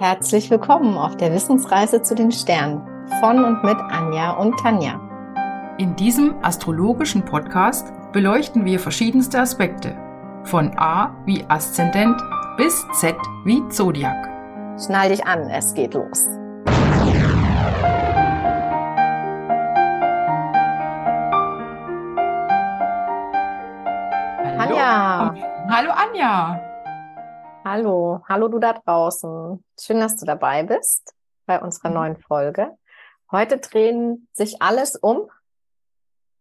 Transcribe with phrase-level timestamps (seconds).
[0.00, 2.82] Herzlich willkommen auf der Wissensreise zu den Sternen
[3.18, 5.00] von und mit Anja und Tanja.
[5.76, 9.96] In diesem astrologischen Podcast beleuchten wir verschiedenste Aspekte,
[10.44, 12.16] von A wie Aszendent
[12.56, 14.28] bis Z wie Zodiac.
[14.78, 16.28] Schnall dich an, es geht los.
[24.58, 24.76] Hallo.
[24.76, 25.34] Anja.
[25.68, 26.67] Hallo Anja.
[27.70, 29.62] Hallo, hallo du da draußen.
[29.78, 31.14] Schön, dass du dabei bist
[31.44, 32.74] bei unserer neuen Folge.
[33.30, 35.28] Heute drehen sich alles um.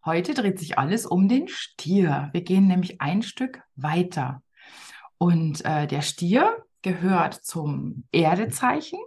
[0.05, 2.29] Heute dreht sich alles um den Stier.
[2.31, 4.41] Wir gehen nämlich ein Stück weiter.
[5.17, 8.99] Und äh, der Stier gehört zum Erdezeichen.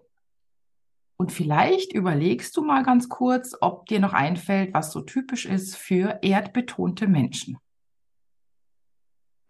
[1.17, 5.75] Und vielleicht überlegst du mal ganz kurz, ob dir noch einfällt, was so typisch ist
[5.75, 7.57] für erdbetonte Menschen.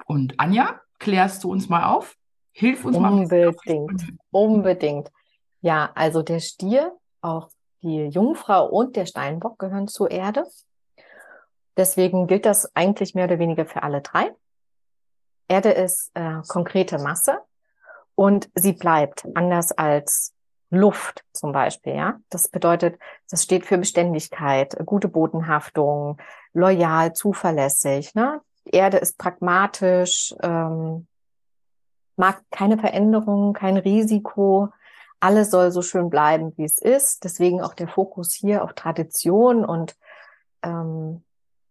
[0.06, 2.16] Und Anja, klärst du uns mal auf?
[2.52, 3.12] Hilf uns mal.
[3.12, 5.10] Unbedingt, unbedingt.
[5.60, 7.50] Ja, also der Stier, auch
[7.82, 10.44] die Jungfrau und der Steinbock gehören zur Erde.
[11.76, 14.34] Deswegen gilt das eigentlich mehr oder weniger für alle drei.
[15.48, 17.38] Erde ist äh, konkrete Masse
[18.14, 20.34] und sie bleibt anders als
[20.70, 21.94] Luft zum Beispiel.
[21.94, 26.18] Ja, das bedeutet, das steht für Beständigkeit, gute Bodenhaftung,
[26.52, 28.14] loyal, zuverlässig.
[28.14, 28.40] Ne?
[28.64, 31.08] Erde ist pragmatisch, ähm,
[32.20, 34.68] mag keine Veränderung, kein Risiko.
[35.18, 37.24] Alles soll so schön bleiben, wie es ist.
[37.24, 39.96] Deswegen auch der Fokus hier auf Tradition und
[40.62, 41.24] ähm,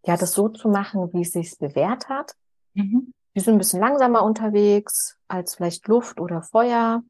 [0.05, 2.35] ja, das so zu machen, wie es sich bewährt hat.
[2.73, 3.13] Mhm.
[3.35, 7.03] Die sind ein bisschen langsamer unterwegs als vielleicht Luft oder Feuer,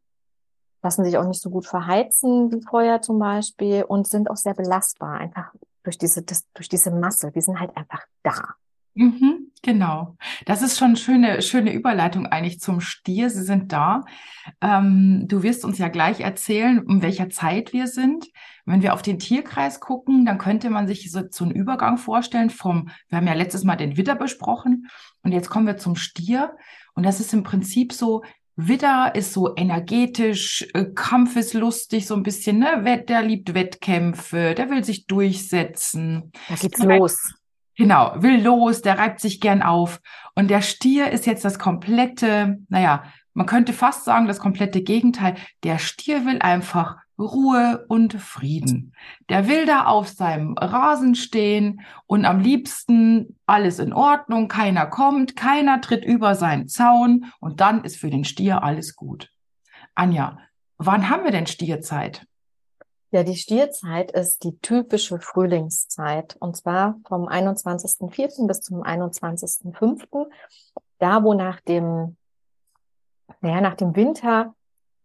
[0.84, 4.54] lassen sich auch nicht so gut verheizen wie Feuer zum Beispiel und sind auch sehr
[4.54, 5.54] belastbar, einfach
[5.84, 7.32] durch diese, das, durch diese Masse.
[7.32, 8.56] Die sind halt einfach da.
[8.96, 10.18] Mhm, genau.
[10.46, 13.30] Das ist schon eine schöne, schöne Überleitung eigentlich zum Stier.
[13.30, 14.04] Sie sind da.
[14.62, 18.28] Ähm, du wirst uns ja gleich erzählen, um welcher Zeit wir sind.
[18.66, 22.50] Wenn wir auf den Tierkreis gucken, dann könnte man sich so, so einen Übergang vorstellen
[22.50, 24.88] vom, wir haben ja letztes Mal den Widder besprochen
[25.24, 26.56] und jetzt kommen wir zum Stier.
[26.94, 28.24] Und das ist im Prinzip so,
[28.68, 33.04] Widder ist so energetisch, äh, kampfeslustig, so ein bisschen, ne?
[33.08, 36.32] Der liebt Wettkämpfe, der will sich durchsetzen.
[36.50, 37.39] Da geht's los.
[37.80, 40.02] Genau, will los, der reibt sich gern auf.
[40.36, 45.36] Und der Stier ist jetzt das komplette, naja, man könnte fast sagen, das komplette Gegenteil.
[45.64, 48.94] Der Stier will einfach Ruhe und Frieden.
[49.30, 55.38] Der will da auf seinem Rasen stehen und am liebsten alles in Ordnung, keiner kommt,
[55.38, 59.32] keiner tritt über seinen Zaun und dann ist für den Stier alles gut.
[59.96, 60.38] Anja,
[60.78, 62.28] wann haben wir denn Stierzeit?
[63.12, 68.46] Ja, die Stierzeit ist die typische Frühlingszeit und zwar vom 21.04.
[68.46, 70.28] bis zum 21.05.
[71.00, 72.18] Da, wo nach dem,
[73.42, 74.54] naja, nach dem Winter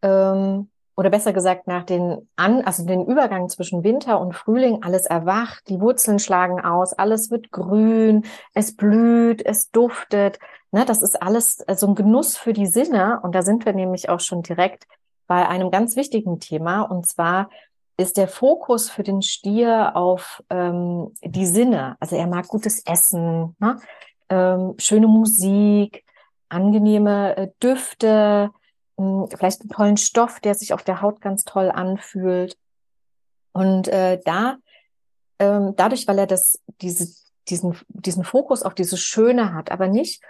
[0.03, 5.07] ähm, oder besser gesagt nach den an, also den Übergang zwischen Winter und Frühling alles
[5.07, 10.39] erwacht, die Wurzeln schlagen aus, alles wird grün, es blüht, es duftet.
[10.73, 13.73] Ne, das ist alles so also ein Genuss für die Sinne und da sind wir
[13.73, 14.87] nämlich auch schon direkt
[15.27, 17.49] bei einem ganz wichtigen Thema und zwar
[17.97, 21.97] ist der Fokus für den Stier auf ähm, die Sinne.
[22.01, 23.79] Also er mag gutes Essen, ne?
[24.29, 26.05] ähm, schöne Musik,
[26.49, 28.51] angenehme äh, Düfte,
[28.97, 32.57] mh, vielleicht einen tollen Stoff, der sich auf der Haut ganz toll anfühlt.
[33.53, 34.57] Und äh, da,
[35.39, 37.15] ähm, dadurch, weil er das, diese,
[37.49, 40.23] diesen, diesen Fokus auf dieses Schöne hat, aber nicht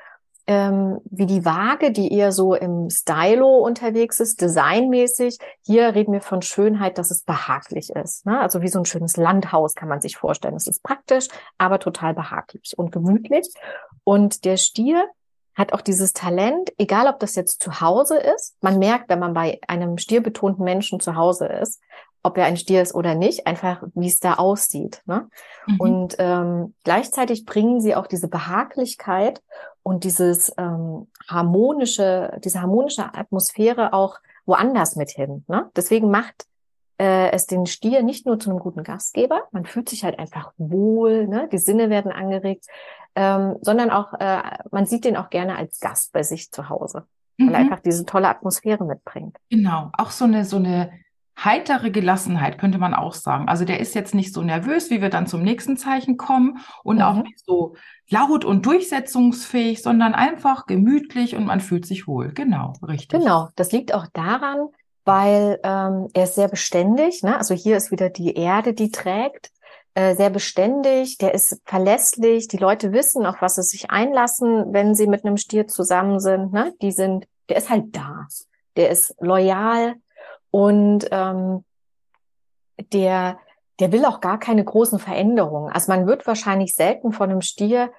[0.46, 5.38] ähm, wie die Waage, die eher so im Stylo unterwegs ist, designmäßig.
[5.62, 8.26] Hier reden wir von Schönheit, dass es behaglich ist.
[8.26, 8.38] Ne?
[8.38, 10.56] Also wie so ein schönes Landhaus kann man sich vorstellen.
[10.56, 13.48] Es ist praktisch, aber total behaglich und gemütlich.
[14.04, 15.08] Und der Stier
[15.54, 18.56] hat auch dieses Talent, egal ob das jetzt zu Hause ist.
[18.60, 21.80] Man merkt, wenn man bei einem stierbetonten Menschen zu Hause ist,
[22.24, 25.02] ob er ein Stier ist oder nicht, einfach wie es da aussieht.
[25.04, 25.28] Ne?
[25.66, 25.80] Mhm.
[25.80, 29.42] Und ähm, gleichzeitig bringen sie auch diese Behaglichkeit
[29.82, 35.44] und dieses ähm, harmonische, diese harmonische Atmosphäre auch woanders mit hin.
[35.48, 35.70] Ne?
[35.76, 36.46] Deswegen macht
[36.98, 40.52] äh, es den Stier nicht nur zu einem guten Gastgeber, man fühlt sich halt einfach
[40.56, 41.48] wohl, ne?
[41.52, 42.66] die Sinne werden angeregt,
[43.16, 47.06] ähm, sondern auch, äh, man sieht den auch gerne als Gast bei sich zu Hause,
[47.36, 47.66] weil er mhm.
[47.66, 49.36] einfach diese tolle Atmosphäre mitbringt.
[49.50, 50.90] Genau, auch so eine, so eine
[51.42, 53.48] heitere Gelassenheit, könnte man auch sagen.
[53.48, 56.96] Also der ist jetzt nicht so nervös, wie wir dann zum nächsten Zeichen kommen und
[56.96, 57.02] mhm.
[57.02, 57.74] auch nicht so
[58.08, 62.32] laut und durchsetzungsfähig, sondern einfach gemütlich und man fühlt sich wohl.
[62.32, 63.20] Genau, richtig.
[63.20, 64.68] Genau, das liegt auch daran,
[65.04, 67.22] weil ähm, er ist sehr beständig.
[67.22, 67.36] Ne?
[67.36, 69.50] Also hier ist wieder die Erde, die trägt.
[69.96, 72.48] Äh, sehr beständig, der ist verlässlich.
[72.48, 76.52] Die Leute wissen, auf was sie sich einlassen, wenn sie mit einem Stier zusammen sind.
[76.52, 76.74] Ne?
[76.82, 78.26] Die sind, der ist halt da.
[78.76, 79.94] Der ist loyal,
[80.54, 81.64] Und ähm,
[82.92, 83.40] der,
[83.80, 85.72] der will auch gar keine großen Veränderungen.
[85.72, 87.90] Also man wird wahrscheinlich selten von einem Stier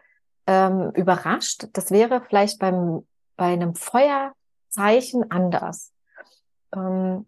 [0.48, 1.68] ähm, überrascht.
[1.74, 3.06] Das wäre vielleicht beim,
[3.36, 5.92] bei einem Feuerzeichen anders.
[6.74, 7.25] Ähm,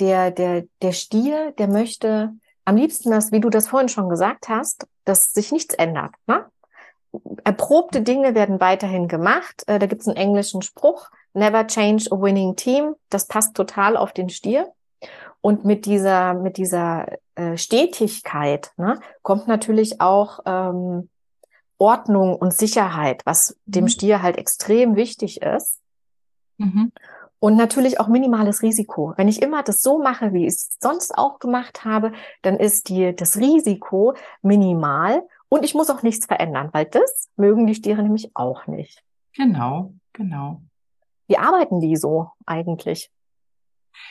[0.00, 2.32] der, der, der Stier, der möchte
[2.64, 6.16] am liebsten, dass, wie du das vorhin schon gesagt hast, dass sich nichts ändert.
[6.26, 6.46] Ne?
[7.44, 9.64] Erprobte Dinge werden weiterhin gemacht.
[9.66, 12.94] Äh, da gibt es einen englischen Spruch, never change a winning team.
[13.10, 14.72] Das passt total auf den Stier.
[15.40, 21.10] Und mit dieser, mit dieser äh, Stetigkeit ne, kommt natürlich auch ähm,
[21.78, 23.72] Ordnung und Sicherheit, was mhm.
[23.72, 25.80] dem Stier halt extrem wichtig ist.
[26.56, 26.92] Mhm.
[27.40, 29.12] Und natürlich auch minimales Risiko.
[29.18, 32.88] Wenn ich immer das so mache, wie ich es sonst auch gemacht habe, dann ist
[32.88, 35.22] die, das Risiko minimal
[35.54, 39.04] und ich muss auch nichts verändern, weil das mögen die Stiere nämlich auch nicht.
[39.36, 40.62] Genau, genau.
[41.28, 43.12] Wie arbeiten die so eigentlich,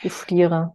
[0.02, 0.74] die Stiere?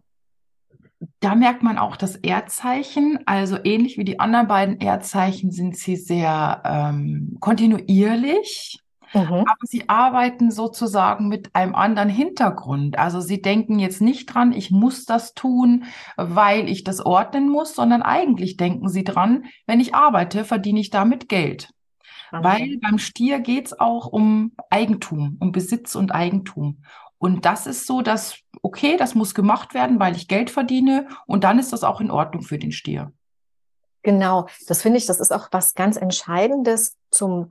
[1.18, 3.18] Da merkt man auch das Erdzeichen.
[3.26, 8.78] Also ähnlich wie die anderen beiden Erdzeichen sind sie sehr ähm, kontinuierlich.
[9.12, 9.44] Mhm.
[9.46, 12.98] Aber sie arbeiten sozusagen mit einem anderen Hintergrund.
[12.98, 15.84] Also sie denken jetzt nicht dran, ich muss das tun,
[16.16, 20.90] weil ich das ordnen muss, sondern eigentlich denken sie dran, wenn ich arbeite, verdiene ich
[20.90, 21.72] damit Geld.
[22.32, 22.44] Okay.
[22.44, 26.82] Weil beim Stier geht es auch um Eigentum, um Besitz und Eigentum.
[27.18, 31.44] Und das ist so, dass, okay, das muss gemacht werden, weil ich Geld verdiene und
[31.44, 33.12] dann ist das auch in Ordnung für den Stier.
[34.02, 37.50] Genau, das finde ich, das ist auch was ganz Entscheidendes zum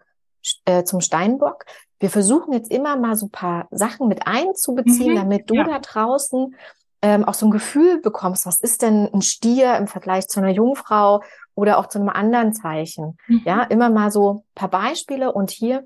[0.66, 1.66] äh, zum Steinbock.
[2.00, 5.64] Wir versuchen jetzt immer mal so ein paar Sachen mit einzubeziehen, mhm, damit du ja.
[5.66, 6.56] da draußen
[7.02, 10.52] ähm, auch so ein Gefühl bekommst, was ist denn ein Stier im Vergleich zu einer
[10.52, 11.22] Jungfrau
[11.56, 13.18] oder auch zu einem anderen Zeichen.
[13.28, 13.42] Mhm.
[13.46, 15.86] Ja, immer mal so ein paar Beispiele und hier,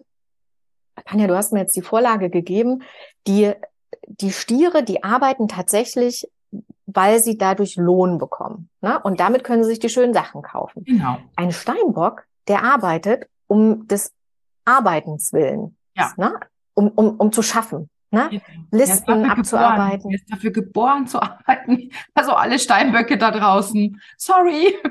[1.06, 2.84] Panja, du hast mir jetzt die Vorlage gegeben,
[3.28, 3.54] die,
[4.08, 6.28] die Stiere, die arbeiten tatsächlich
[6.86, 8.70] weil sie dadurch Lohn bekommen.
[8.82, 9.00] Ne?
[9.04, 10.84] Und damit können sie sich die schönen Sachen kaufen.
[10.84, 11.18] Genau.
[11.36, 14.14] Ein Steinbock, der arbeitet um des
[14.66, 15.78] Arbeitens willen.
[15.96, 16.14] Ja.
[16.18, 16.34] Ne?
[16.74, 17.90] Um, um, um zu schaffen.
[18.12, 18.30] Ne?
[18.32, 18.40] Ja.
[18.72, 20.12] Listen abzuarbeiten.
[20.12, 21.90] Er ist dafür geboren zu arbeiten.
[22.14, 24.00] Also alle Steinböcke da draußen.
[24.18, 24.76] Sorry.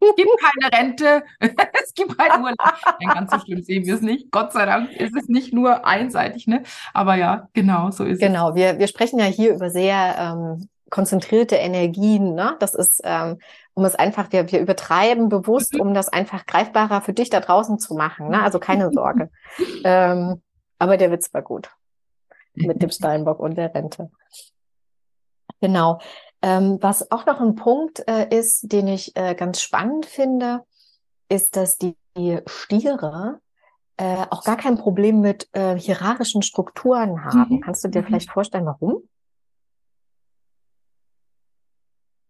[0.00, 2.56] Es gibt keine Rente, es gibt keinen Urlaub.
[3.00, 4.30] Nein, ganz so schlimm sehen wir es nicht.
[4.30, 6.62] Gott sei Dank ist es nicht nur einseitig, ne?
[6.94, 8.54] Aber ja, genau, so ist genau, es.
[8.54, 12.34] Genau, wir, wir sprechen ja hier über sehr ähm, konzentrierte Energien.
[12.34, 12.56] Ne?
[12.60, 13.38] Das ist, ähm,
[13.74, 15.80] um es einfach, wir, wir übertreiben bewusst, mhm.
[15.80, 18.28] um das einfach greifbarer für dich da draußen zu machen.
[18.28, 18.42] Ne?
[18.42, 19.30] Also keine Sorge.
[19.84, 20.42] ähm,
[20.78, 21.70] aber der Witz war gut
[22.54, 24.10] mit dem Steinbock und der Rente.
[25.60, 26.00] Genau.
[26.40, 30.60] Ähm, was auch noch ein Punkt äh, ist, den ich äh, ganz spannend finde,
[31.28, 31.96] ist, dass die,
[32.46, 33.40] Stiere
[33.96, 37.56] äh, auch gar kein Problem mit äh, hierarchischen Strukturen haben.
[37.56, 37.60] Mhm.
[37.60, 38.06] Kannst du dir mhm.
[38.06, 39.02] vielleicht vorstellen, warum?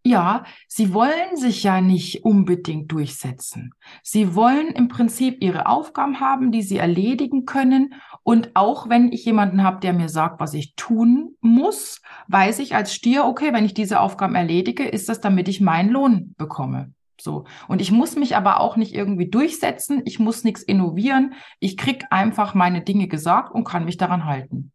[0.09, 3.75] Ja, sie wollen sich ja nicht unbedingt durchsetzen.
[4.01, 7.93] Sie wollen im Prinzip ihre Aufgaben haben, die sie erledigen können.
[8.23, 12.73] Und auch wenn ich jemanden habe, der mir sagt, was ich tun muss, weiß ich
[12.73, 16.91] als Stier, okay, wenn ich diese Aufgaben erledige, ist das, damit ich meinen Lohn bekomme.
[17.21, 17.43] So.
[17.67, 20.01] Und ich muss mich aber auch nicht irgendwie durchsetzen.
[20.05, 21.35] Ich muss nichts innovieren.
[21.59, 24.71] Ich krieg einfach meine Dinge gesagt und kann mich daran halten.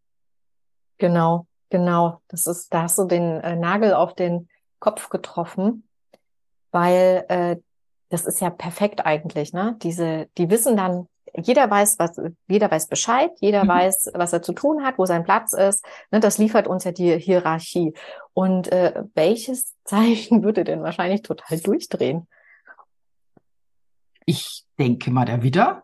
[0.98, 2.20] Genau, genau.
[2.28, 4.48] Das ist, da hast du den äh, Nagel auf den
[4.84, 5.88] Kopf getroffen,
[6.70, 7.56] weil äh,
[8.10, 9.76] das ist ja perfekt eigentlich, ne?
[9.82, 11.08] Diese, die wissen dann,
[11.42, 13.68] jeder weiß, was, jeder weiß Bescheid, jeder mhm.
[13.68, 15.82] weiß, was er zu tun hat, wo sein Platz ist.
[16.12, 16.20] Ne?
[16.20, 17.94] Das liefert uns ja die Hierarchie.
[18.34, 22.28] Und äh, welches Zeichen würde denn wahrscheinlich total durchdrehen?
[24.26, 25.82] Ich denke mal, der Widder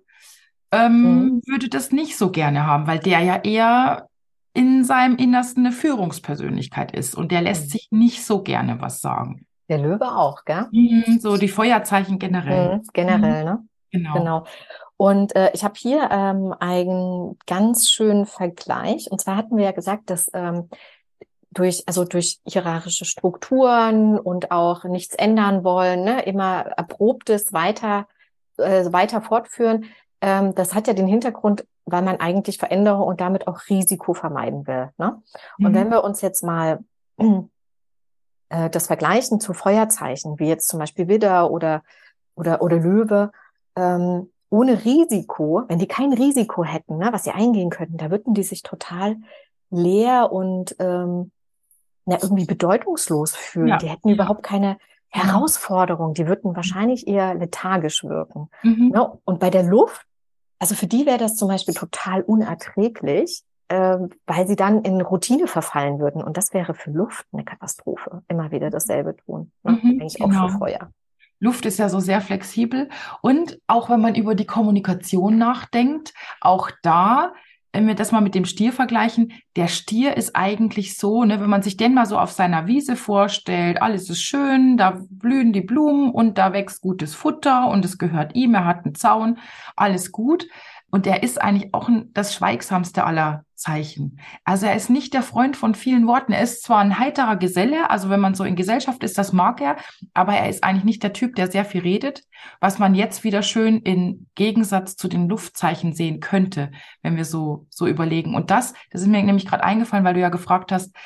[0.72, 1.42] ähm, mhm.
[1.46, 4.09] würde das nicht so gerne haben, weil der ja eher
[4.52, 7.70] in seinem Innersten eine Führungspersönlichkeit ist und der lässt mhm.
[7.70, 9.46] sich nicht so gerne was sagen.
[9.68, 10.66] Der Löwe auch, gell?
[10.72, 12.76] Mhm, so die Feuerzeichen generell.
[12.76, 13.64] Mhm, generell, ne?
[13.92, 14.14] Genau.
[14.14, 14.44] genau.
[14.96, 19.10] Und äh, ich habe hier ähm, einen ganz schönen Vergleich.
[19.10, 20.68] Und zwar hatten wir ja gesagt, dass ähm,
[21.52, 28.06] durch, also durch hierarchische Strukturen und auch nichts ändern wollen, ne, immer erprobtes weiter,
[28.58, 29.86] äh, weiter fortführen,
[30.20, 34.66] ähm, das hat ja den Hintergrund, weil man eigentlich Veränderung und damit auch Risiko vermeiden
[34.66, 34.90] will.
[34.98, 35.22] Ne?
[35.58, 35.66] Mhm.
[35.66, 36.80] Und wenn wir uns jetzt mal
[38.48, 41.82] äh, das vergleichen zu Feuerzeichen, wie jetzt zum Beispiel Widder oder,
[42.34, 43.32] oder, oder Löwe,
[43.76, 48.34] ähm, ohne Risiko, wenn die kein Risiko hätten, ne, was sie eingehen könnten, da würden
[48.34, 49.16] die sich total
[49.70, 51.30] leer und ähm,
[52.04, 53.68] na, irgendwie bedeutungslos fühlen.
[53.68, 53.76] Ja.
[53.78, 54.78] Die hätten überhaupt keine
[55.08, 56.14] Herausforderung.
[56.14, 58.48] Die würden wahrscheinlich eher lethargisch wirken.
[58.62, 58.90] Mhm.
[58.92, 59.12] Ne?
[59.24, 60.06] Und bei der Luft
[60.60, 65.46] also für die wäre das zum Beispiel total unerträglich, äh, weil sie dann in Routine
[65.46, 66.22] verfallen würden.
[66.22, 68.22] Und das wäre für Luft eine Katastrophe.
[68.28, 69.50] Immer wieder dasselbe tun.
[69.64, 69.72] Ne?
[69.72, 70.44] Mhm, Eigentlich genau.
[70.46, 70.90] auch für Feuer.
[71.40, 72.90] Luft ist ja so sehr flexibel.
[73.22, 77.32] Und auch wenn man über die Kommunikation nachdenkt, auch da
[77.72, 81.50] wenn wir das mal mit dem Stier vergleichen, der Stier ist eigentlich so, ne, wenn
[81.50, 85.60] man sich den mal so auf seiner Wiese vorstellt, alles ist schön, da blühen die
[85.60, 89.38] Blumen und da wächst gutes Futter und es gehört ihm, er hat einen Zaun,
[89.76, 90.46] alles gut.
[90.90, 94.18] Und er ist eigentlich auch das schweigsamste aller Zeichen.
[94.44, 96.32] Also er ist nicht der Freund von vielen Worten.
[96.32, 99.60] Er ist zwar ein heiterer Geselle, also wenn man so in Gesellschaft ist, das mag
[99.60, 99.76] er,
[100.14, 102.22] aber er ist eigentlich nicht der Typ, der sehr viel redet,
[102.60, 106.70] was man jetzt wieder schön in Gegensatz zu den Luftzeichen sehen könnte,
[107.02, 108.34] wenn wir so, so überlegen.
[108.34, 110.96] Und das, das ist mir nämlich gerade eingefallen, weil du ja gefragt hast,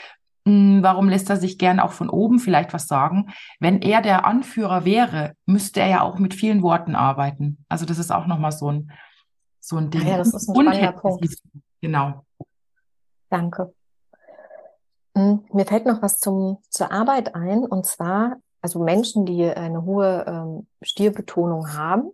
[0.47, 3.31] hm, Warum lässt er sich gern auch von oben vielleicht was sagen?
[3.61, 7.65] Wenn er der Anführer wäre, müsste er ja auch mit vielen Worten arbeiten.
[7.69, 8.93] Also das ist auch nochmal so ein,
[9.67, 10.07] so ein Ding.
[10.07, 11.27] Ja, das ist ein spannender Punkt.
[11.81, 12.25] Genau.
[13.31, 13.75] Danke.
[15.17, 19.85] Hm, mir fällt noch was zum, zur Arbeit ein, und zwar, also Menschen, die eine
[19.85, 22.11] hohe ähm, Stierbetonung haben,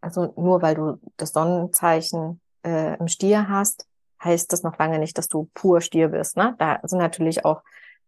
[0.00, 3.86] also nur weil du das Sonnenzeichen äh, im Stier hast,
[4.22, 6.36] heißt das noch lange nicht, dass du pur Stier bist.
[6.36, 6.54] Ne?
[6.58, 7.62] Da sind natürlich auch,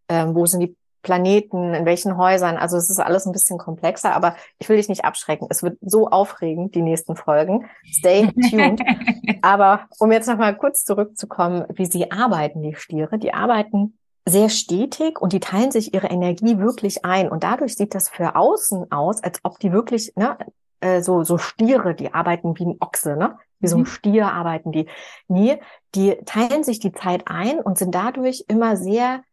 [0.09, 2.57] ähm, wo sind die Planeten, in welchen Häusern.
[2.57, 5.47] Also es ist alles ein bisschen komplexer, aber ich will dich nicht abschrecken.
[5.49, 7.69] Es wird so aufregend, die nächsten Folgen.
[7.85, 8.81] Stay tuned.
[9.41, 15.21] aber um jetzt nochmal kurz zurückzukommen, wie sie arbeiten, die Stiere, die arbeiten sehr stetig
[15.21, 17.29] und die teilen sich ihre Energie wirklich ein.
[17.29, 20.37] Und dadurch sieht das für außen aus, als ob die wirklich, ne,
[20.79, 23.37] äh, so, so Stiere, die arbeiten wie ein Ochse, ne?
[23.59, 23.87] Wie so ein mhm.
[23.87, 24.87] Stier arbeiten die.
[25.27, 25.59] Nee,
[25.95, 29.23] die teilen sich die Zeit ein und sind dadurch immer sehr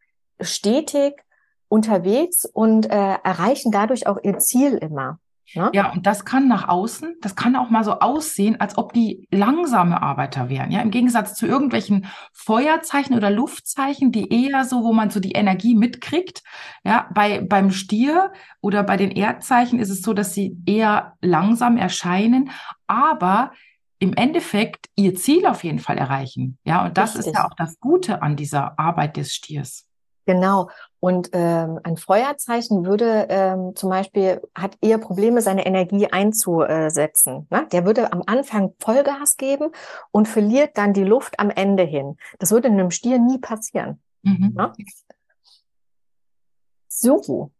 [0.40, 1.14] stetig
[1.70, 5.18] unterwegs und äh, erreichen dadurch auch ihr Ziel immer.
[5.54, 5.70] Ne?
[5.72, 9.26] Ja, und das kann nach außen, das kann auch mal so aussehen, als ob die
[9.32, 10.70] langsame Arbeiter wären.
[10.70, 15.32] Ja, im Gegensatz zu irgendwelchen Feuerzeichen oder Luftzeichen, die eher so, wo man so die
[15.32, 16.42] Energie mitkriegt.
[16.84, 21.76] Ja, bei, beim Stier oder bei den Erdzeichen ist es so, dass sie eher langsam
[21.76, 22.50] erscheinen,
[22.86, 23.50] aber
[23.98, 26.58] im Endeffekt ihr Ziel auf jeden Fall erreichen.
[26.64, 27.32] Ja, und das Richtig.
[27.32, 29.89] ist ja auch das Gute an dieser Arbeit des Stiers.
[30.26, 30.68] Genau.
[31.00, 37.46] Und ähm, ein Feuerzeichen würde ähm, zum Beispiel, hat eher Probleme, seine Energie einzusetzen.
[37.50, 37.66] Ne?
[37.72, 39.70] Der würde am Anfang Vollgas geben
[40.10, 42.16] und verliert dann die Luft am Ende hin.
[42.38, 44.00] Das würde einem Stier nie passieren.
[44.22, 44.52] Mhm.
[44.54, 44.72] Ne?
[46.88, 47.50] So,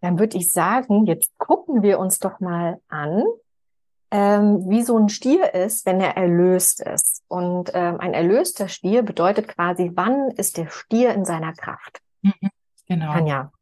[0.00, 3.22] dann würde ich sagen, jetzt gucken wir uns doch mal an,
[4.10, 7.22] ähm, wie so ein Stier ist, wenn er erlöst ist.
[7.28, 12.00] Und ähm, ein erlöster Stier bedeutet quasi, wann ist der Stier in seiner Kraft?
[12.22, 12.50] Mhm,
[12.86, 13.12] genau.
[13.12, 13.52] Tanja,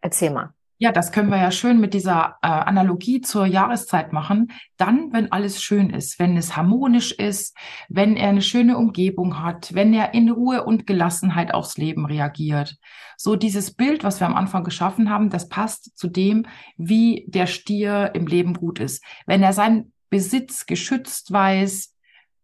[0.00, 0.52] erzähl mal.
[0.82, 4.50] Ja, das können wir ja schön mit dieser äh, Analogie zur Jahreszeit machen.
[4.76, 7.56] Dann, wenn alles schön ist, wenn es harmonisch ist,
[7.88, 12.78] wenn er eine schöne Umgebung hat, wenn er in Ruhe und Gelassenheit aufs Leben reagiert.
[13.16, 17.46] So dieses Bild, was wir am Anfang geschaffen haben, das passt zu dem, wie der
[17.46, 19.04] Stier im Leben gut ist.
[19.24, 21.94] Wenn er seinen Besitz geschützt weiß,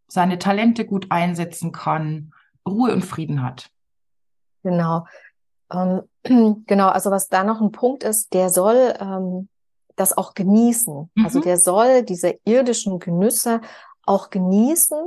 [0.08, 2.32] seine Talente gut einsetzen kann,
[2.66, 3.70] Ruhe und Frieden hat.
[4.62, 5.06] Genau.
[5.70, 6.02] Ähm,
[6.66, 9.50] genau, also was da noch ein Punkt ist, der soll ähm,
[9.96, 10.94] das auch genießen.
[10.94, 11.24] Also mhm.
[11.26, 13.60] Also der soll diese irdischen Genüsse
[14.06, 14.98] auch genießen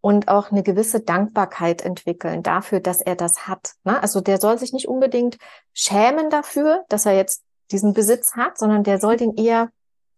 [0.00, 3.74] und auch eine gewisse Dankbarkeit entwickeln dafür, dass er das hat.
[3.84, 4.02] Ne?
[4.02, 5.36] Also der soll sich nicht unbedingt
[5.74, 9.68] schämen dafür, dass er jetzt diesen Besitz hat, sondern der soll den eher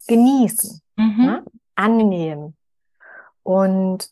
[0.06, 1.26] genießen, mhm.
[1.26, 1.44] ne?
[1.80, 2.56] Annehmen.
[3.42, 4.10] Und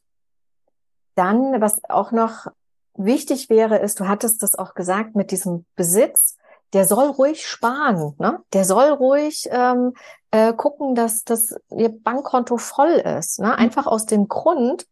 [1.15, 2.47] dann, was auch noch
[2.95, 6.37] wichtig wäre, ist, du hattest das auch gesagt mit diesem Besitz,
[6.73, 8.41] der soll ruhig sparen, ne?
[8.53, 9.95] Der soll ruhig ähm,
[10.31, 13.49] äh, gucken, dass das ihr Bankkonto voll ist, ne?
[13.49, 13.55] Mhm.
[13.55, 14.87] Einfach aus dem Grund,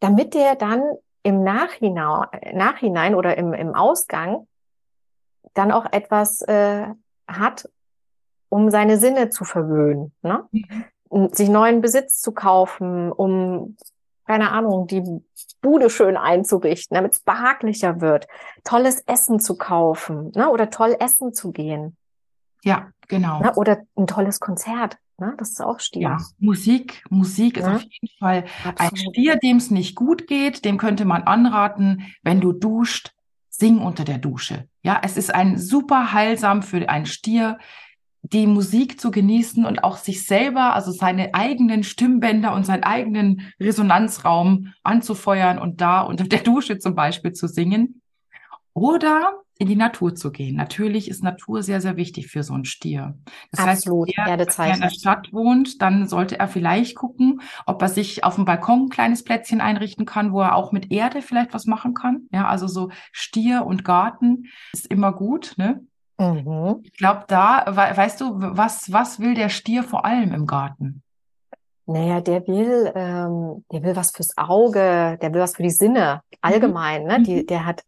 [0.00, 0.82] damit der dann
[1.22, 4.46] im Nachhinein, Nachhinein oder im, im Ausgang
[5.54, 6.86] dann auch etwas äh,
[7.26, 7.68] hat,
[8.48, 10.46] um seine Sinne zu verwöhnen, ne?
[10.52, 10.84] Mhm.
[11.32, 13.76] Sich neuen Besitz zu kaufen, um
[14.26, 15.02] keine Ahnung, die
[15.62, 18.26] Bude schön einzurichten, damit es behaglicher wird,
[18.64, 20.50] tolles Essen zu kaufen ne?
[20.50, 21.96] oder toll essen zu gehen.
[22.62, 23.40] Ja, genau.
[23.40, 23.54] Ne?
[23.54, 24.98] Oder ein tolles Konzert.
[25.18, 25.34] Ne?
[25.38, 26.02] Das ist auch Stier.
[26.02, 28.80] Ja, Musik, Musik ist auf jeden Fall Absolut.
[28.80, 33.12] ein Stier, dem es nicht gut geht, dem könnte man anraten, wenn du duscht,
[33.48, 34.68] sing unter der Dusche.
[34.82, 37.58] Ja, es ist ein super heilsam für einen Stier,
[38.32, 43.52] die Musik zu genießen und auch sich selber, also seine eigenen Stimmbänder und seinen eigenen
[43.60, 48.02] Resonanzraum anzufeuern und da unter der Dusche zum Beispiel zu singen.
[48.72, 50.54] Oder in die Natur zu gehen.
[50.54, 53.16] Natürlich ist Natur sehr, sehr wichtig für so einen Stier.
[53.52, 57.80] Das Absolut, heißt, wer, wer in der Stadt wohnt, dann sollte er vielleicht gucken, ob
[57.80, 61.22] er sich auf dem Balkon ein kleines Plätzchen einrichten kann, wo er auch mit Erde
[61.22, 62.28] vielleicht was machen kann.
[62.32, 65.86] Ja, also so Stier und Garten ist immer gut, ne?
[66.18, 66.80] Mhm.
[66.84, 71.02] Ich glaube, da, weißt du, was, was will der Stier vor allem im Garten?
[71.86, 76.22] Naja, der will, ähm, der will was fürs Auge, der will was für die Sinne
[76.40, 77.02] allgemein.
[77.02, 77.08] Mhm.
[77.08, 77.22] Ne?
[77.22, 77.46] Die, mhm.
[77.46, 77.84] der hat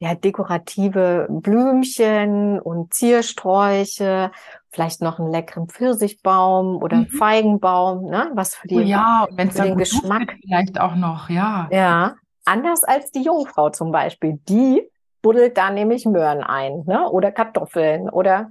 [0.00, 4.30] ja, dekorative Blümchen und Ziersträuche,
[4.70, 7.16] vielleicht noch einen leckeren Pfirsichbaum oder einen mhm.
[7.16, 8.30] Feigenbaum, ne?
[8.34, 11.68] Was für die, oh ja, wenn es den Geschmack vielleicht auch noch, ja.
[11.72, 14.88] Ja, anders als die Jungfrau zum Beispiel, die
[15.28, 17.06] buddelt da nämlich Möhren ein, ne?
[17.10, 18.50] Oder Kartoffeln oder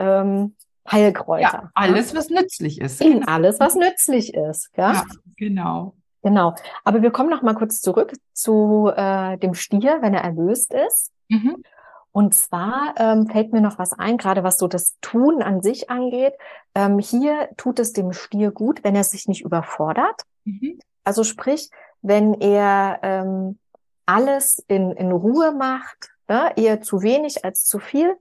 [0.00, 0.56] ähm,
[0.90, 1.40] Heilkräuter.
[1.40, 1.70] Ja, ne?
[1.74, 3.00] alles, was nützlich ist.
[3.26, 4.92] Alles, was nützlich ist, ja.
[4.92, 5.04] ja
[5.36, 5.94] genau.
[6.24, 6.56] Genau.
[6.82, 11.12] Aber wir kommen noch mal kurz zurück zu äh, dem Stier, wenn er erlöst ist.
[11.28, 11.62] Mhm.
[12.10, 15.90] Und zwar ähm, fällt mir noch was ein, gerade was so das Tun an sich
[15.90, 16.32] angeht.
[16.74, 20.22] Ähm, hier tut es dem Stier gut, wenn er sich nicht überfordert.
[20.44, 20.80] Mhm.
[21.04, 21.70] Also sprich,
[22.02, 23.60] wenn er ähm,
[24.06, 28.16] alles in, in Ruhe macht, ja, ne, eher zu wenig als zu viel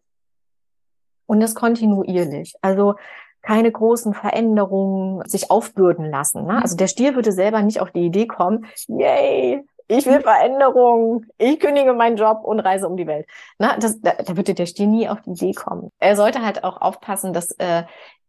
[1.25, 2.55] und das kontinuierlich.
[2.61, 2.95] Also
[3.41, 6.45] keine großen Veränderungen sich aufbürden lassen.
[6.45, 6.61] Ne?
[6.61, 11.59] Also der Stier würde selber nicht auf die Idee kommen, yay, ich will Veränderung, ich
[11.59, 13.27] kündige meinen Job und reise um die Welt.
[13.59, 15.91] Na, das, da, da würde der Stier nie auf die Idee kommen.
[15.99, 17.83] Er sollte halt auch aufpassen, dass äh,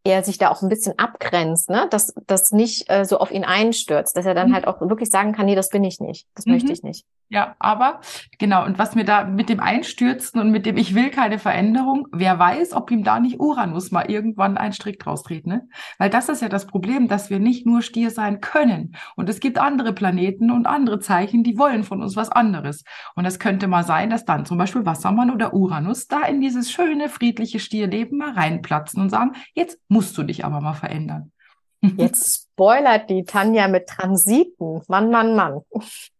[0.06, 1.88] er sich da auch ein bisschen abgrenzt, ne?
[1.90, 4.54] dass das nicht äh, so auf ihn einstürzt, dass er dann mhm.
[4.54, 6.52] halt auch wirklich sagen kann, nee, das bin ich nicht, das mhm.
[6.52, 7.04] möchte ich nicht.
[7.28, 8.00] Ja, aber
[8.38, 12.06] genau, und was mir da mit dem Einstürzen und mit dem Ich will keine Veränderung,
[12.12, 15.68] wer weiß, ob ihm da nicht Uranus mal irgendwann ein Strick draus dreht, ne?
[15.98, 18.94] Weil das ist ja das Problem, dass wir nicht nur Stier sein können.
[19.16, 22.84] Und es gibt andere Planeten und andere Zeichen, die wollen von uns was anderes.
[23.16, 26.70] Und es könnte mal sein, dass dann zum Beispiel Wassermann oder Uranus da in dieses
[26.70, 31.32] schöne, friedliche Stierleben mal reinplatzen und sagen, jetzt musst du dich aber mal verändern.
[31.80, 34.82] Jetzt spoilert die Tanja mit Transiten.
[34.88, 35.62] Mann, Mann, Mann.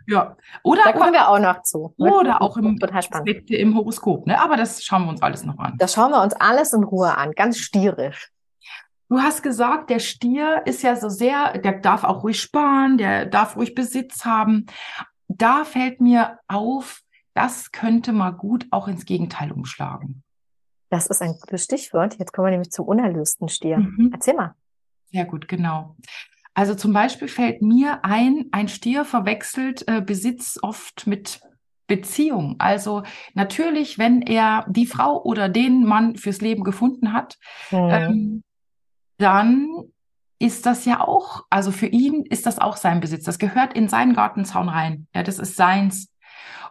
[0.09, 1.95] ja, oder da kommen wir auch noch zu.
[1.97, 4.41] Oder auch im, Aspekte im Horoskop, ne?
[4.41, 5.77] Aber das schauen wir uns alles noch an.
[5.79, 8.33] Das schauen wir uns alles in Ruhe an, ganz stierisch.
[9.09, 13.27] Du hast gesagt, der Stier ist ja so sehr, der darf auch ruhig sparen, der
[13.27, 14.67] darf ruhig Besitz haben.
[15.29, 17.03] Da fällt mir auf,
[17.35, 20.25] das könnte mal gut auch ins Gegenteil umschlagen.
[20.95, 22.21] Das ist ein gutes Stichwort.
[22.21, 23.79] Jetzt kommen wir nämlich zum unerlösten Stier.
[23.79, 24.11] Mhm.
[24.13, 24.55] Erzähl mal.
[25.11, 25.97] Sehr gut, genau.
[26.55, 31.41] Also zum Beispiel fällt mir ein, ein Stier verwechselt äh, Besitz oft mit
[31.89, 32.55] Beziehung.
[32.61, 33.03] Also
[33.35, 37.39] natürlich, wenn er die Frau oder den Mann fürs Leben gefunden hat,
[37.73, 37.89] mhm.
[37.91, 38.43] ähm,
[39.19, 39.69] dann
[40.39, 43.25] ist das ja auch, also für ihn ist das auch sein Besitz.
[43.25, 45.09] Das gehört in seinen Gartenzaun rein.
[45.13, 46.07] Ja, das ist seins.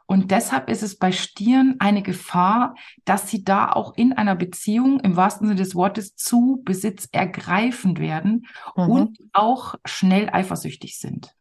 [0.06, 5.00] Und deshalb ist es bei Stieren eine Gefahr, dass sie da auch in einer Beziehung
[5.00, 8.90] im wahrsten Sinne des Wortes zu Besitz ergreifend werden mhm.
[8.90, 11.34] und auch schnell eifersüchtig sind.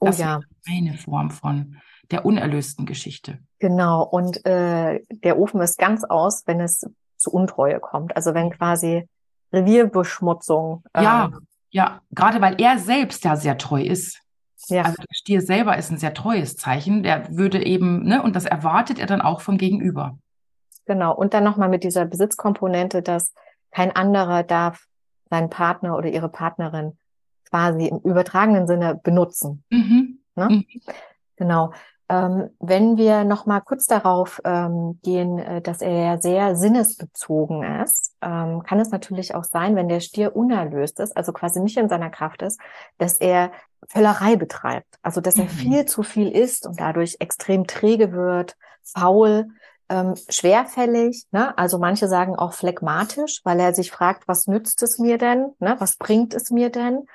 [0.00, 0.36] Oh das ja.
[0.38, 1.76] ist eine Form von
[2.10, 3.38] der unerlösten Geschichte.
[3.58, 4.02] Genau.
[4.02, 6.86] Und äh, der Ofen ist ganz aus, wenn es
[7.16, 8.14] zu Untreue kommt.
[8.14, 9.08] Also wenn quasi
[9.52, 10.84] Revierbeschmutzung.
[10.94, 11.30] Ähm, ja,
[11.70, 12.00] ja.
[12.10, 14.20] Gerade weil er selbst ja sehr treu ist.
[14.68, 14.82] Ja.
[14.82, 17.02] Also der Stier selber ist ein sehr treues Zeichen.
[17.02, 20.18] Der würde eben, ne, und das erwartet er dann auch vom Gegenüber.
[20.86, 21.14] Genau.
[21.14, 23.32] Und dann nochmal mit dieser Besitzkomponente, dass
[23.70, 24.86] kein anderer darf
[25.30, 26.98] seinen Partner oder ihre Partnerin
[27.50, 29.64] quasi im übertragenen Sinne benutzen.
[29.70, 30.18] Mhm.
[30.36, 30.48] Ne?
[30.48, 30.64] Mhm.
[31.36, 31.72] Genau.
[32.14, 37.64] Ähm, wenn wir noch mal kurz darauf ähm, gehen, äh, dass er ja sehr sinnesbezogen
[37.82, 41.76] ist, ähm, kann es natürlich auch sein, wenn der Stier unerlöst ist, also quasi nicht
[41.76, 42.60] in seiner Kraft ist,
[42.98, 43.50] dass er
[43.88, 45.48] Völlerei betreibt, also dass er mhm.
[45.48, 49.48] viel zu viel isst und dadurch extrem träge wird, faul,
[49.88, 51.56] ähm, schwerfällig, ne?
[51.58, 55.74] also manche sagen auch phlegmatisch, weil er sich fragt, was nützt es mir denn, ne?
[55.78, 57.06] was bringt es mir denn?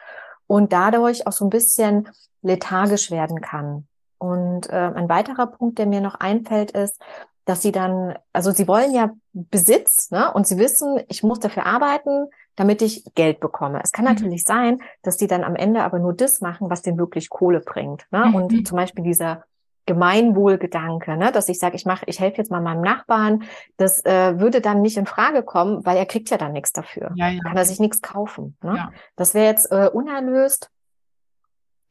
[0.45, 2.09] Und dadurch auch so ein bisschen
[2.41, 3.87] lethargisch werden kann.
[4.19, 7.01] Und äh, ein weiterer Punkt, der mir noch einfällt, ist,
[7.45, 10.31] dass sie dann, also sie wollen ja Besitz, ne?
[10.31, 12.27] Und sie wissen, ich muss dafür arbeiten,
[12.59, 13.79] damit ich Geld bekomme.
[13.81, 14.11] Es kann mhm.
[14.11, 17.61] natürlich sein, dass die dann am Ende aber nur das machen, was denen wirklich Kohle
[17.61, 18.05] bringt.
[18.11, 18.25] Ne?
[18.25, 18.35] Mhm.
[18.35, 19.45] Und zum Beispiel dieser
[19.85, 21.31] Gemeinwohlgedanke, ne?
[21.31, 23.43] dass ich sage, ich mache, ich helfe jetzt mal meinem Nachbarn,
[23.77, 27.11] das äh, würde dann nicht in Frage kommen, weil er kriegt ja dann nichts dafür.
[27.15, 27.41] Ja, ja.
[27.41, 28.57] Kann er sich nichts kaufen.
[28.61, 28.75] Ne?
[28.75, 28.91] Ja.
[29.15, 30.69] Das wäre jetzt äh, unerlöst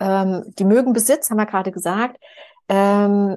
[0.01, 2.19] ähm, die mögen Besitz, haben wir gerade gesagt.
[2.69, 3.37] Ähm,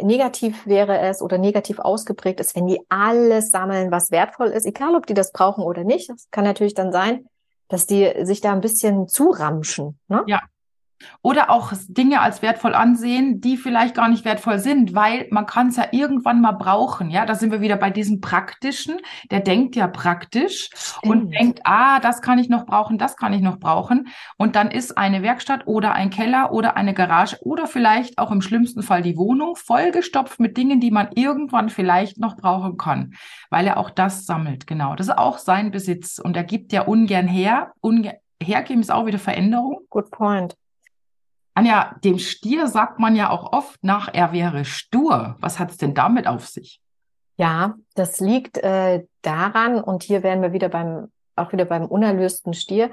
[0.00, 4.96] negativ wäre es oder negativ ausgeprägt ist, wenn die alles sammeln, was wertvoll ist, egal
[4.96, 6.08] ob die das brauchen oder nicht.
[6.10, 7.26] Das kann natürlich dann sein,
[7.68, 9.98] dass die sich da ein bisschen zuramschen.
[10.08, 10.24] Ne?
[10.26, 10.40] Ja.
[11.22, 15.68] Oder auch Dinge als wertvoll ansehen, die vielleicht gar nicht wertvoll sind, weil man kann
[15.68, 17.10] es ja irgendwann mal brauchen.
[17.10, 18.96] Ja, da sind wir wieder bei diesem Praktischen.
[19.30, 21.04] Der denkt ja praktisch Stimmt.
[21.04, 24.08] und denkt, ah, das kann ich noch brauchen, das kann ich noch brauchen.
[24.36, 28.40] Und dann ist eine Werkstatt oder ein Keller oder eine Garage oder vielleicht auch im
[28.40, 33.14] schlimmsten Fall die Wohnung vollgestopft mit Dingen, die man irgendwann vielleicht noch brauchen kann,
[33.50, 34.66] weil er auch das sammelt.
[34.66, 37.72] Genau, das ist auch sein Besitz und er gibt ja ungern her.
[37.80, 39.80] Ungern hergeben ist auch wieder Veränderung.
[39.90, 40.56] Good point.
[41.54, 45.36] Anja, dem Stier sagt man ja auch oft nach, er wäre stur.
[45.40, 46.80] Was hat es denn damit auf sich?
[47.36, 52.54] Ja, das liegt äh, daran, und hier wären wir wieder beim, auch wieder beim unerlösten
[52.54, 52.90] Stier.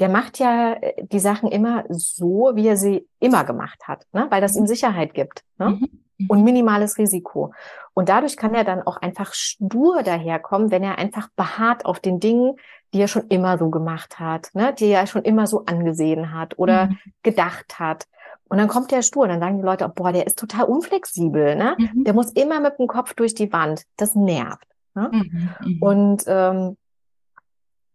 [0.00, 4.26] Der macht ja äh, die Sachen immer so, wie er sie immer gemacht hat, ne?
[4.30, 5.70] weil das ihm Sicherheit gibt ne?
[5.70, 6.03] Mhm.
[6.18, 6.26] Mhm.
[6.28, 7.52] und minimales Risiko.
[7.94, 12.20] Und dadurch kann er dann auch einfach stur daherkommen, wenn er einfach beharrt auf den
[12.20, 12.56] Dingen,
[12.92, 14.72] die er schon immer so gemacht hat, ne?
[14.72, 16.98] die er schon immer so angesehen hat oder mhm.
[17.22, 18.06] gedacht hat.
[18.48, 21.76] Und dann kommt der stur, dann sagen die Leute, boah, der ist total unflexibel, ne?
[21.78, 22.04] Mhm.
[22.04, 23.84] Der muss immer mit dem Kopf durch die Wand.
[23.96, 24.68] Das nervt.
[24.94, 25.10] Ne?
[25.12, 25.50] Mhm.
[25.60, 25.82] mhm.
[25.82, 26.76] Und ähm,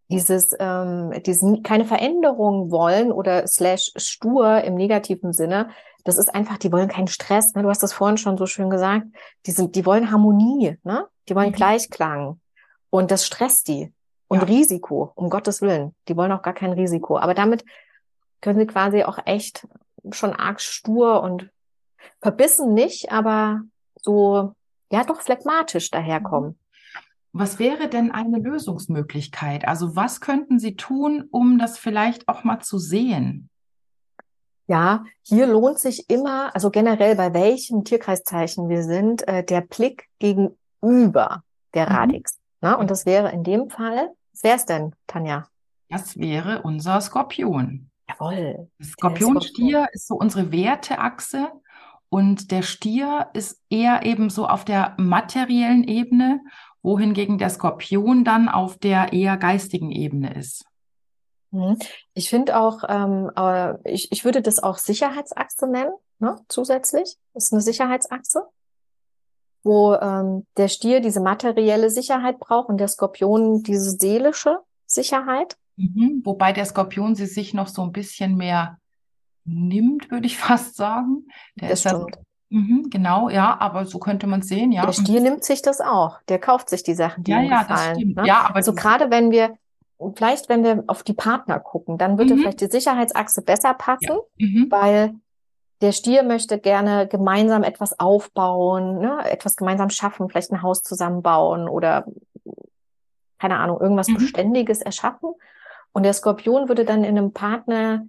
[0.10, 5.70] dieses, ähm, diesen keine Veränderung wollen oder slash stur im negativen Sinne,
[6.04, 7.54] das ist einfach, die wollen keinen Stress.
[7.54, 7.64] Ne?
[7.64, 9.06] Du hast das vorhin schon so schön gesagt.
[9.46, 11.08] Die sind, die wollen Harmonie, ne?
[11.28, 11.54] Die wollen mhm.
[11.54, 12.40] Gleichklang.
[12.90, 13.94] Und das stresst die.
[14.28, 14.46] Und ja.
[14.46, 15.96] Risiko, um Gottes Willen.
[16.08, 17.18] Die wollen auch gar kein Risiko.
[17.18, 17.66] Aber damit
[18.42, 19.68] können sie quasi auch echt
[20.12, 21.50] schon arg stur und
[22.22, 23.62] verbissen nicht, aber
[24.02, 24.54] so,
[24.92, 26.59] ja, doch phlegmatisch daherkommen.
[27.32, 29.68] Was wäre denn eine Lösungsmöglichkeit?
[29.68, 33.50] Also was könnten Sie tun, um das vielleicht auch mal zu sehen?
[34.68, 40.10] Ja, hier lohnt sich immer, also generell bei welchem Tierkreiszeichen wir sind, äh, der Blick
[40.20, 41.96] gegenüber der mhm.
[41.96, 42.40] Radix.
[42.62, 42.78] Ne?
[42.78, 44.12] Und das wäre in dem Fall
[44.42, 45.48] Wer ist denn, Tanja?
[45.90, 47.90] Das wäre unser Skorpion.
[48.08, 48.70] Jawohl.
[48.82, 51.52] Skorpionstier ist so unsere Werteachse
[52.10, 56.42] und der Stier ist eher eben so auf der materiellen Ebene,
[56.82, 60.66] wohingegen der Skorpion dann auf der eher geistigen Ebene ist.
[61.52, 61.78] Mhm.
[62.14, 63.32] Ich finde auch, ähm,
[63.84, 67.18] ich, ich würde das auch Sicherheitsachse nennen, ne, zusätzlich.
[67.34, 68.44] Das ist eine Sicherheitsachse
[69.64, 75.58] wo ähm, der Stier diese materielle Sicherheit braucht und der Skorpion diese seelische Sicherheit.
[75.76, 78.80] Mhm, wobei der Skorpion sie sich noch so ein bisschen mehr
[79.46, 81.28] nimmt, würde ich fast sagen.
[81.60, 82.16] Der das stimmt.
[82.16, 84.86] Das, mhm, genau, ja, aber so könnte man sehen, ja.
[84.86, 86.20] Der Stier nimmt sich das auch.
[86.30, 87.90] Der kauft sich die Sachen, die ja, ihm ja, gefallen.
[87.90, 88.16] Das stimmt.
[88.18, 88.24] Ne?
[88.26, 89.56] Ja, aber also gerade wenn wir
[90.16, 92.40] vielleicht wenn wir auf die Partner gucken, dann würde mhm.
[92.40, 94.48] vielleicht die Sicherheitsachse besser passen, ja.
[94.48, 94.68] mhm.
[94.70, 95.16] weil
[95.82, 99.20] der Stier möchte gerne gemeinsam etwas aufbauen, ne?
[99.26, 102.06] etwas gemeinsam schaffen, vielleicht ein Haus zusammenbauen oder
[103.40, 104.16] keine Ahnung, irgendwas mhm.
[104.16, 105.34] Beständiges erschaffen.
[105.92, 108.06] Und der Skorpion würde dann in einem Partner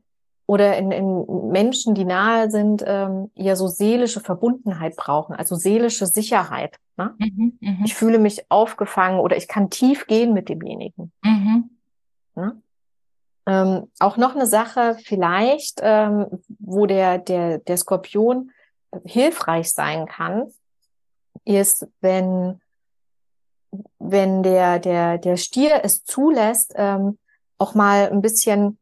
[0.50, 6.06] oder in, in Menschen, die nahe sind, ähm, ja so seelische Verbundenheit brauchen, also seelische
[6.06, 6.76] Sicherheit.
[6.96, 7.14] Ne?
[7.18, 7.76] Mhm, mh.
[7.84, 11.12] Ich fühle mich aufgefangen oder ich kann tief gehen mit demjenigen.
[11.22, 11.70] Mhm.
[12.34, 12.60] Ne?
[13.46, 16.26] Ähm, auch noch eine Sache vielleicht, ähm,
[16.58, 18.50] wo der, der, der Skorpion
[19.04, 20.48] hilfreich sein kann,
[21.44, 22.60] ist, wenn,
[24.00, 27.18] wenn der, der, der Stier es zulässt, ähm,
[27.56, 28.79] auch mal ein bisschen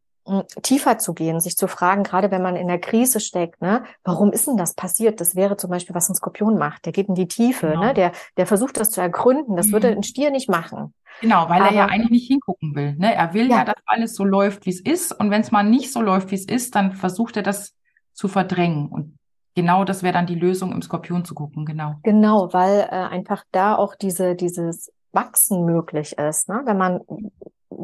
[0.63, 4.33] tiefer zu gehen, sich zu fragen, gerade wenn man in der Krise steckt, ne, warum
[4.33, 5.21] ist denn das passiert?
[5.21, 6.87] Das wäre zum Beispiel, was ein Skorpion macht.
[6.87, 7.85] Der geht in die Tiefe, genau.
[7.85, 9.57] ne, der, der versucht das zu ergründen.
[9.57, 9.73] Das mhm.
[9.73, 10.95] würde ein Stier nicht machen.
[11.21, 12.95] Genau, weil Aber, er ja eigentlich nicht hingucken will.
[12.97, 13.15] Ne?
[13.15, 13.59] Er will ja.
[13.59, 15.13] ja, dass alles so läuft, wie es ist.
[15.13, 17.75] Und wenn es mal nicht so läuft, wie es ist, dann versucht er das
[18.13, 18.89] zu verdrängen.
[18.89, 19.19] Und
[19.55, 21.97] genau das wäre dann die Lösung, im Skorpion zu gucken, genau.
[22.05, 26.49] Genau, weil äh, einfach da auch diese, dieses Wachsen möglich ist.
[26.49, 26.63] Ne?
[26.65, 27.01] Wenn man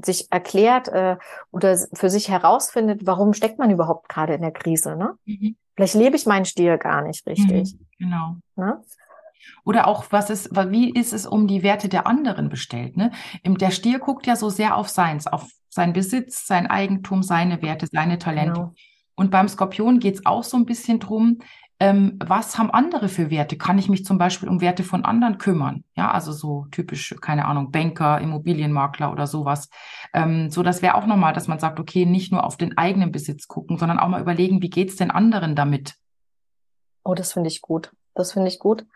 [0.03, 1.17] sich erklärt äh,
[1.51, 4.97] oder für sich herausfindet, warum steckt man überhaupt gerade in der Krise.
[4.97, 5.15] Ne?
[5.25, 5.57] Mhm.
[5.75, 7.75] Vielleicht lebe ich meinen Stil gar nicht richtig.
[7.75, 8.37] Mhm, genau.
[8.57, 8.81] Ne?
[9.65, 12.97] Oder auch, was ist, wie ist es um die Werte der anderen bestellt?
[12.97, 13.11] Ne?
[13.45, 17.87] Der Stier guckt ja so sehr auf seins, auf sein Besitz, sein Eigentum, seine Werte,
[17.91, 18.53] seine Talente.
[18.53, 18.75] Genau.
[19.17, 21.39] Und beim Skorpion geht es auch so ein bisschen drum,
[21.85, 23.59] ähm, was haben andere für Werte?
[23.59, 25.85] Kann ich mich zum Beispiel um Werte von anderen kümmern?
[25.95, 29.69] Ja, also so typisch, keine Ahnung, Banker, Immobilienmakler oder sowas.
[30.15, 33.13] Ähm, so, das wäre auch nochmal, dass man sagt, okay, nicht nur auf den eigenen
[33.13, 35.97] Besitz gucken, sondern auch mal überlegen, wie geht's den anderen damit?
[37.05, 37.93] Oh, das finde ich gut.
[38.15, 38.87] Das finde ich gut.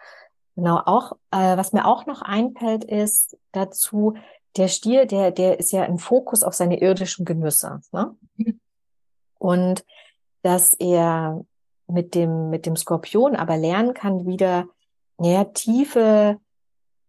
[0.56, 4.14] Genau, auch, äh, was mir auch noch einfällt, ist dazu,
[4.56, 7.82] der Stier, der, der ist ja im Fokus auf seine irdischen Genüsse.
[7.92, 8.16] Ne?
[8.36, 8.60] Mhm.
[9.38, 9.84] Und
[10.40, 11.44] dass er
[11.88, 14.66] mit dem, mit dem Skorpion aber lernen kann, wieder
[15.20, 16.38] ja, tiefe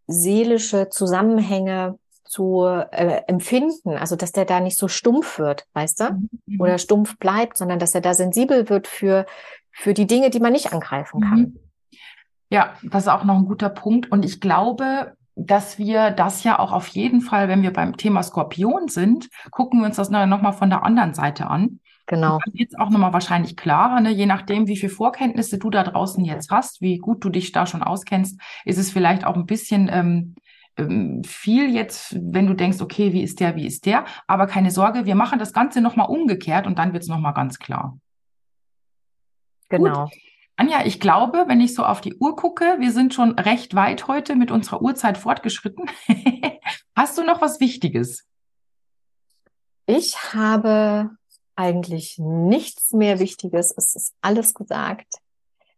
[0.07, 6.29] seelische Zusammenhänge zu äh, empfinden, also dass der da nicht so stumpf wird, weißt du?
[6.45, 6.61] Mhm.
[6.61, 9.25] Oder stumpf bleibt, sondern dass er da sensibel wird für,
[9.71, 11.39] für die Dinge, die man nicht angreifen kann.
[11.39, 11.59] Mhm.
[12.49, 14.11] Ja, das ist auch noch ein guter Punkt.
[14.11, 18.21] Und ich glaube, dass wir das ja auch auf jeden Fall, wenn wir beim Thema
[18.23, 21.79] Skorpion sind, gucken wir uns das nochmal von der anderen Seite an.
[22.09, 22.39] Genau.
[22.53, 24.09] wird auch nochmal wahrscheinlich klarer, ne?
[24.09, 27.67] je nachdem, wie viel Vorkenntnisse du da draußen jetzt hast, wie gut du dich da
[27.67, 30.33] schon auskennst, ist es vielleicht auch ein bisschen ähm,
[30.75, 34.05] ähm, viel jetzt, wenn du denkst, okay, wie ist der, wie ist der.
[34.25, 37.59] Aber keine Sorge, wir machen das Ganze nochmal umgekehrt und dann wird es nochmal ganz
[37.59, 37.99] klar.
[39.69, 40.05] Genau.
[40.05, 40.13] Gut.
[40.55, 44.07] Anja, ich glaube, wenn ich so auf die Uhr gucke, wir sind schon recht weit
[44.07, 45.85] heute mit unserer Uhrzeit fortgeschritten.
[46.95, 48.25] Hast du noch was Wichtiges?
[49.85, 51.11] Ich habe
[51.59, 53.73] eigentlich nichts mehr Wichtiges.
[53.75, 55.15] Es ist alles gesagt.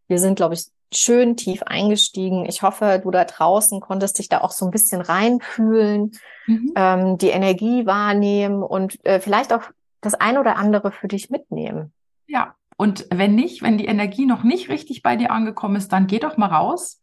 [0.07, 2.45] Wir sind, glaube ich, schön tief eingestiegen.
[2.45, 6.11] Ich hoffe, du da draußen konntest dich da auch so ein bisschen reinfühlen,
[6.45, 6.73] mhm.
[6.75, 9.63] ähm, die Energie wahrnehmen und äh, vielleicht auch
[10.01, 11.91] das ein oder andere für dich mitnehmen.
[12.27, 16.05] Ja, und wenn nicht, wenn die Energie noch nicht richtig bei dir angekommen ist, dann
[16.05, 17.01] geh doch mal raus,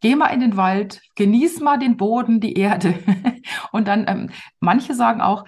[0.00, 2.94] geh mal in den Wald, genieß mal den Boden, die Erde.
[3.72, 5.44] und dann, ähm, manche sagen auch,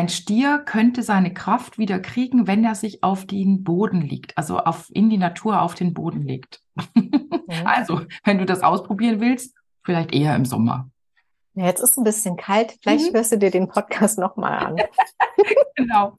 [0.00, 4.58] ein Stier könnte seine Kraft wieder kriegen, wenn er sich auf den Boden legt, also
[4.58, 6.60] auf, in die Natur auf den Boden legt.
[6.76, 6.84] Ja.
[7.64, 10.88] Also, wenn du das ausprobieren willst, vielleicht eher im Sommer.
[11.54, 12.78] Ja, jetzt ist ein bisschen kalt.
[12.80, 13.16] Vielleicht mhm.
[13.16, 14.76] hörst du dir den Podcast nochmal an.
[15.74, 16.16] genau.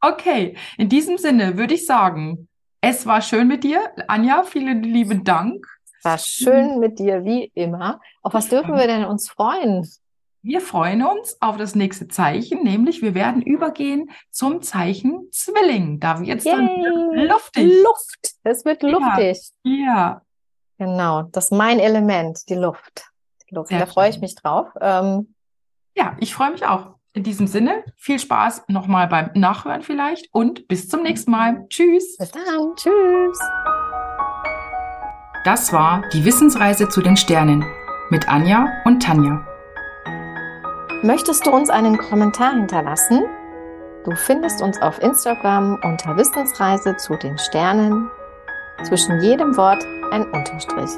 [0.00, 2.48] Okay, in diesem Sinne würde ich sagen,
[2.80, 3.82] es war schön mit dir.
[4.08, 5.66] Anja, vielen lieben Dank.
[6.02, 8.00] War schön mit dir, wie immer.
[8.22, 9.86] Auf was dürfen wir denn uns freuen?
[10.42, 16.00] Wir freuen uns auf das nächste Zeichen, nämlich wir werden übergehen zum Zeichen Zwilling.
[16.00, 16.66] Da wird es dann
[17.12, 17.70] luftig.
[17.84, 18.34] Luft.
[18.42, 19.38] Es wird luftig.
[19.64, 19.72] Ja.
[19.84, 20.22] ja.
[20.78, 21.22] Genau.
[21.24, 23.10] Das ist mein Element, die Luft.
[23.50, 23.68] Die Luft.
[23.68, 24.68] Sehr da freue ich mich drauf.
[24.80, 25.34] Ähm,
[25.94, 26.94] ja, ich freue mich auch.
[27.12, 31.66] In diesem Sinne, viel Spaß nochmal beim Nachhören vielleicht und bis zum nächsten Mal.
[31.68, 32.16] Tschüss.
[32.16, 32.74] Bis dann.
[32.76, 33.38] Tschüss.
[35.44, 37.64] Das war die Wissensreise zu den Sternen
[38.10, 39.49] mit Anja und Tanja.
[41.02, 43.24] Möchtest du uns einen Kommentar hinterlassen?
[44.04, 48.10] Du findest uns auf Instagram unter Wissensreise zu den Sternen.
[48.82, 50.90] Zwischen jedem Wort ein Unterstrich.